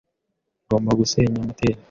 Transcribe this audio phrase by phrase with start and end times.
[0.65, 1.77] Ngomba gusenya moteri.